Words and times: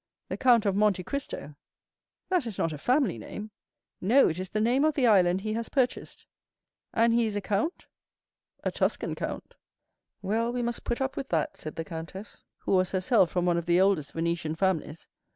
"The 0.29 0.37
Count 0.37 0.65
of 0.65 0.75
Monte 0.75 1.03
Cristo." 1.03 1.53
"That 2.29 2.47
is 2.47 2.57
not 2.57 2.73
a 2.73 2.79
family 2.79 3.19
name?" 3.19 3.51
"No, 4.01 4.29
it 4.29 4.39
is 4.39 4.49
the 4.49 4.59
name 4.59 4.83
of 4.83 4.95
the 4.95 5.05
island 5.05 5.41
he 5.41 5.53
has 5.53 5.69
purchased." 5.69 6.25
"And 6.91 7.13
he 7.13 7.27
is 7.27 7.35
a 7.35 7.39
count?" 7.41 7.85
"A 8.63 8.71
Tuscan 8.71 9.13
count." 9.13 9.53
"Well, 10.23 10.51
we 10.51 10.63
must 10.63 10.85
put 10.85 11.01
up 11.01 11.15
with 11.15 11.29
that," 11.29 11.55
said 11.55 11.75
the 11.75 11.85
countess, 11.85 12.43
who 12.61 12.71
was 12.71 12.89
herself 12.89 13.29
from 13.29 13.45
one 13.45 13.57
of 13.59 13.67
the 13.67 13.79
oldest 13.79 14.13
Venetian 14.13 14.55
families. 14.55 15.07